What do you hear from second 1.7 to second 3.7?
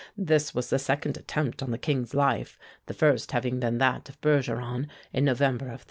King's life, the first having